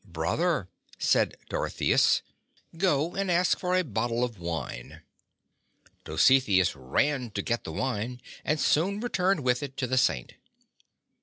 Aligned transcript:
"Brother," 0.03 0.67
said 0.97 1.35
Dorotheus, 1.47 2.23
"go 2.75 3.13
and 3.13 3.29
ask 3.29 3.59
for 3.59 3.75
a 3.75 3.83
bottle 3.83 4.23
of 4.23 4.39
wine." 4.39 5.03
Dositheus 6.05 6.75
ran 6.75 7.29
to 7.29 7.43
get 7.43 7.65
the 7.65 7.71
wine 7.71 8.19
and 8.43 8.59
soon 8.59 8.99
returned 8.99 9.41
with 9.41 9.61
it 9.61 9.77
to 9.77 9.85
the 9.85 9.99
Saint. 9.99 10.33